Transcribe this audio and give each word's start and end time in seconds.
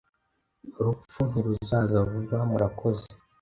Urupfu 0.79 1.19
ntiruzaza 1.29 1.97
vuba, 2.09 2.37
murakoze... 2.49 3.07